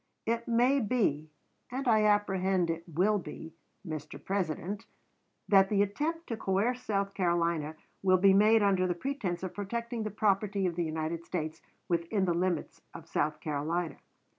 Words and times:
It 0.25 0.47
may 0.47 0.79
be, 0.79 1.29
and 1.69 1.87
I 1.87 2.01
apprehend 2.05 2.71
it 2.71 2.85
will 2.91 3.19
be, 3.19 3.53
Mr. 3.87 4.17
President, 4.19 4.87
that 5.47 5.69
the 5.69 5.83
attempt 5.83 6.25
to 6.29 6.37
coerce 6.37 6.81
South 6.81 7.13
Carolina 7.13 7.75
will 8.01 8.17
be 8.17 8.33
made 8.33 8.63
under 8.63 8.87
the 8.87 8.95
pretense 8.95 9.43
of 9.43 9.53
protecting 9.53 10.01
the 10.01 10.09
property 10.09 10.65
of 10.65 10.75
the 10.75 10.83
United 10.85 11.23
States 11.23 11.61
within 11.87 12.25
the 12.25 12.33
limits 12.33 12.81
of 12.95 13.05
South 13.07 13.39
Carolina. 13.41 13.97